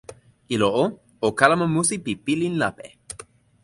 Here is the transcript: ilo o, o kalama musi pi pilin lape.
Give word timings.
ilo 0.55 0.69
o, 0.81 0.85
o 1.25 1.29
kalama 1.39 1.67
musi 1.73 1.95
pi 2.03 2.11
pilin 2.25 2.55
lape. 2.61 2.87